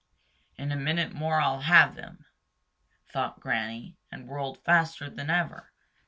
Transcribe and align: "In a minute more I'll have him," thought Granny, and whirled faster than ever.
"In 0.57 0.71
a 0.71 0.75
minute 0.75 1.13
more 1.13 1.39
I'll 1.39 1.61
have 1.61 1.95
him," 1.95 2.25
thought 3.13 3.39
Granny, 3.39 3.99
and 4.11 4.27
whirled 4.27 4.57
faster 4.65 5.11
than 5.11 5.29
ever. 5.29 5.71